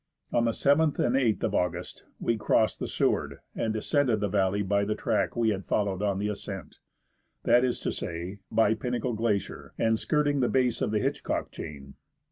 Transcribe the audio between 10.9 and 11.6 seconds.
Hitchcock